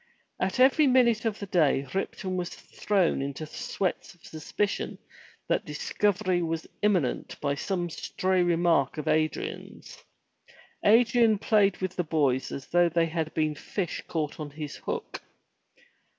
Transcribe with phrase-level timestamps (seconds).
[0.39, 4.97] At every minute of the day Ripton was thrown into sweats of suspicion
[5.47, 10.03] that discovery was imminent by some stray remark of Adrian*s.
[10.83, 15.21] Adrian played with the boys as though they had been fish caught on his hook.